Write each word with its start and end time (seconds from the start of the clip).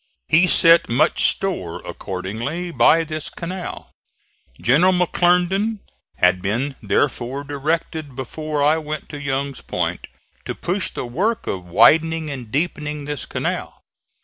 He 0.29 0.47
set 0.47 0.89
much 0.89 1.29
store 1.29 1.79
accordingly 1.85 2.71
by 2.71 3.03
this 3.03 3.29
canal. 3.29 3.91
General 4.59 4.93
McClernand 4.93 5.77
had 6.15 6.41
been, 6.41 6.75
therefore, 6.81 7.43
directed 7.43 8.15
before 8.15 8.63
I 8.63 8.79
went 8.79 9.09
to 9.09 9.21
Young's 9.21 9.61
Point 9.61 10.07
to 10.45 10.55
push 10.55 10.89
the 10.89 11.05
work 11.05 11.45
of 11.45 11.65
widening 11.65 12.31
and 12.31 12.49
deepening 12.49 13.05
this 13.05 13.27
canal. 13.27 13.83